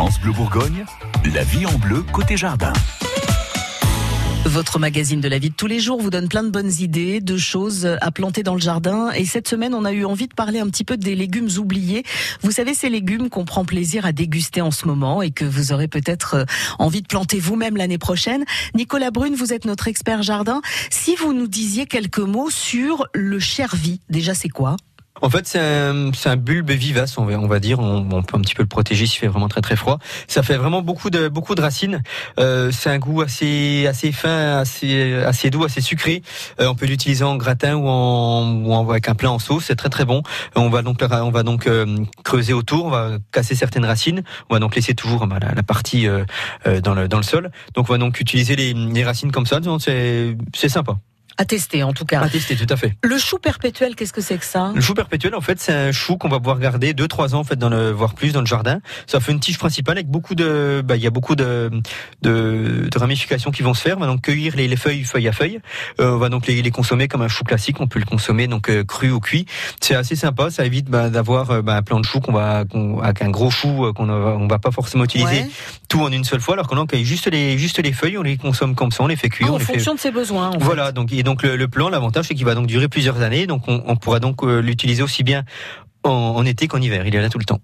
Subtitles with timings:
[0.00, 0.86] France Bleu Bourgogne,
[1.34, 2.72] la vie en bleu côté jardin.
[4.46, 7.20] Votre magazine de la vie de tous les jours vous donne plein de bonnes idées,
[7.20, 9.10] de choses à planter dans le jardin.
[9.10, 12.02] Et cette semaine, on a eu envie de parler un petit peu des légumes oubliés.
[12.40, 15.70] Vous savez, ces légumes qu'on prend plaisir à déguster en ce moment et que vous
[15.72, 16.44] aurez peut-être euh,
[16.78, 18.46] envie de planter vous-même l'année prochaine.
[18.74, 20.62] Nicolas Brune, vous êtes notre expert jardin.
[20.88, 24.76] Si vous nous disiez quelques mots sur le chervi, déjà c'est quoi?
[25.22, 27.78] En fait, c'est un, bulbe vivace, on va, dire.
[27.80, 29.98] On, peut un petit peu le protéger s'il fait vraiment très très froid.
[30.28, 32.02] Ça fait vraiment beaucoup de beaucoup de racines.
[32.38, 36.22] Euh, c'est un goût assez assez fin, assez assez doux, assez sucré.
[36.60, 39.64] Euh, on peut l'utiliser en gratin ou en, ou avec un plat en sauce.
[39.66, 40.22] C'est très très bon.
[40.56, 41.86] On va donc on va donc euh,
[42.24, 42.86] creuser autour.
[42.86, 44.22] On va casser certaines racines.
[44.48, 46.24] On va donc laisser toujours bah, la, partie euh,
[46.66, 47.50] euh, dans le dans le sol.
[47.74, 49.60] Donc on va donc utiliser les, les racines comme ça.
[49.80, 50.96] C'est c'est sympa.
[51.36, 52.20] À tester en tout cas.
[52.20, 52.96] À tester, tout à fait.
[53.02, 54.72] Le chou perpétuel, qu'est-ce que c'est que ça?
[54.74, 57.44] Le chou perpétuel, en fait, c'est un chou qu'on va pouvoir garder 2-3 ans, en
[57.44, 58.80] fait, dans le, voire plus dans le jardin.
[59.06, 61.70] Ça fait une tige principale avec beaucoup de, bah, il y a beaucoup de,
[62.22, 63.96] de, de, ramifications qui vont se faire.
[63.96, 65.60] On va donc cueillir les, les feuilles, feuille à feuille.
[66.00, 67.80] Euh, on va donc les, les, consommer comme un chou classique.
[67.80, 69.46] On peut le consommer donc euh, cru ou cuit.
[69.80, 70.50] C'est assez sympa.
[70.50, 72.64] Ça évite bah, d'avoir euh, bah, un plant de chou qu'on va,
[73.02, 75.50] avec un gros chou qu'on on va pas forcément utiliser ouais.
[75.88, 76.54] tout en une seule fois.
[76.54, 79.16] Alors qu'on cueille juste les, juste les feuilles, on les consomme comme ça, on les
[79.16, 79.48] fait cuire.
[79.50, 79.96] Ah, en on fonction fait...
[79.96, 80.50] de ses besoins.
[80.50, 80.86] En voilà.
[80.86, 80.92] Fait.
[80.92, 83.46] Donc, et donc le, le plan, l'avantage, c'est qu'il va donc durer plusieurs années.
[83.46, 85.44] Donc, on, on pourra donc euh, l'utiliser aussi bien
[86.02, 87.06] en, en, été qu'en hiver.
[87.06, 87.60] Il est là tout le temps.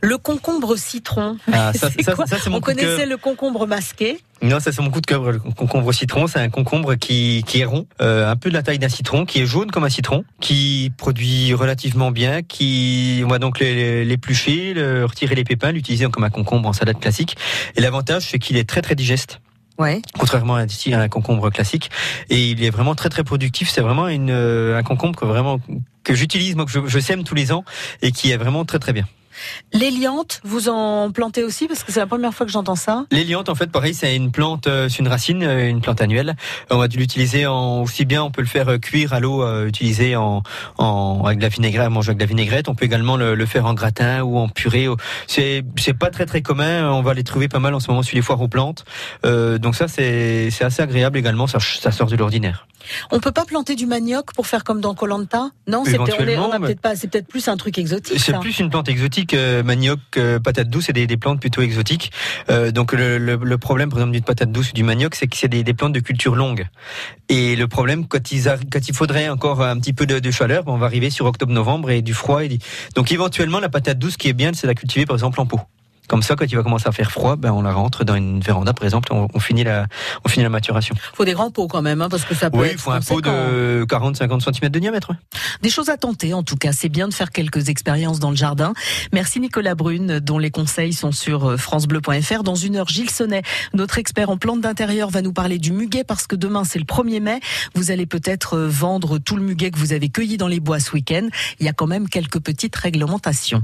[0.00, 1.36] Le concombre citron.
[1.52, 4.20] Ah, ça, ça, ça, ça, on connaissait le concombre masqué.
[4.42, 5.32] Non, ça c'est mon coup de cœur.
[5.32, 8.62] Le concombre citron, c'est un concombre qui, qui est rond, euh, un peu de la
[8.62, 13.28] taille d'un citron, qui est jaune comme un citron, qui produit relativement bien, qui on
[13.28, 17.36] va donc l'éplucher, le, retirer les pépins, l'utiliser comme un concombre en salade classique.
[17.74, 19.40] Et l'avantage, c'est qu'il est très très digeste.
[20.18, 20.60] Contrairement à
[21.00, 21.90] un concombre classique,
[22.28, 23.70] et il est vraiment très très productif.
[23.70, 25.58] C'est vraiment une, un concombre que vraiment
[26.04, 27.64] que j'utilise, moi que je sème tous les ans
[28.02, 29.06] et qui est vraiment très très bien.
[29.72, 33.06] Les liantes, vous en plantez aussi parce que c'est la première fois que j'entends ça.
[33.10, 36.36] Les liantes, en fait, pareil, c'est une plante, c'est une racine, une plante annuelle.
[36.70, 40.16] On va l'utiliser en aussi bien, on peut le faire cuire à l'eau, euh, utiliser
[40.16, 40.42] en,
[40.78, 42.68] en avec de la vinaigrette, manger avec de la vinaigrette.
[42.68, 44.88] On peut également le, le faire en gratin ou en purée.
[45.26, 46.90] C'est c'est pas très très commun.
[46.90, 48.84] On va les trouver pas mal en ce moment sur les foires aux plantes.
[49.24, 51.46] Euh, donc ça, c'est c'est assez agréable également.
[51.46, 52.66] Ça, ça sort de l'ordinaire.
[53.10, 56.96] On peut pas planter du manioc pour faire comme dans Colanta Non, c'est peut-être pas.
[56.96, 58.18] C'est peut-être plus un truc exotique.
[58.18, 59.34] C'est plus une plante exotique.
[59.34, 62.12] Euh, manioc, euh, patate douce, c'est des, des, plantes plutôt exotiques.
[62.50, 65.26] Euh, donc le, le, le, problème, par exemple, d'une patate douce ou du manioc, c'est
[65.26, 66.66] que c'est des, des, plantes de culture longue.
[67.28, 70.64] Et le problème, quand, ils quand il faudrait encore un petit peu de, de chaleur,
[70.66, 72.44] on va arriver sur octobre-novembre et du froid.
[72.44, 72.58] Et...
[72.94, 75.60] Donc éventuellement, la patate douce, qui est bien, c'est la cultiver par exemple en pot.
[76.10, 78.40] Comme ça, quand il va commencer à faire froid, ben on la rentre dans une
[78.40, 79.86] véranda, par exemple, on, on finit la,
[80.24, 80.96] on finit la maturation.
[81.14, 82.58] Faut des grands pots quand même, hein, parce que ça peut.
[82.58, 85.12] Oui, il faut un pot de 40-50 cm de diamètre.
[85.62, 86.72] Des choses à tenter, en tout cas.
[86.72, 88.72] C'est bien de faire quelques expériences dans le jardin.
[89.12, 92.42] Merci Nicolas Brune, dont les conseils sont sur francebleu.fr.
[92.42, 93.42] Dans une heure, Gilles Sonnet,
[93.72, 96.86] notre expert en plantes d'intérieur, va nous parler du muguet parce que demain c'est le
[96.86, 97.38] 1er mai.
[97.76, 100.90] Vous allez peut-être vendre tout le muguet que vous avez cueilli dans les bois ce
[100.90, 101.28] week-end.
[101.60, 103.62] Il y a quand même quelques petites réglementations.